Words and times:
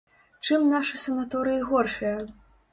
Чым 0.47 0.65
нашы 0.71 1.03
санаторыі 1.05 1.69
горшыя? 1.71 2.19